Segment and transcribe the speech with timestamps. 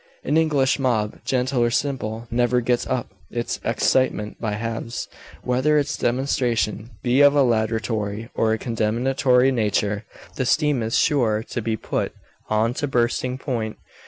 [0.23, 5.07] An English mob, gentle or simple, never gets up its excitement by halves.
[5.43, 10.05] Whether its demonstration be of a laudatory or a condemnatory nature,
[10.37, 12.13] the steam is sure to be put
[12.49, 13.77] on to bursting point.